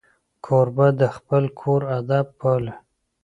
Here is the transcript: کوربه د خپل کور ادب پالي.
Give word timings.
کوربه 0.45 0.87
د 0.99 1.01
خپل 1.15 1.43
کور 1.59 1.81
ادب 1.99 2.25
پالي. 2.39 2.73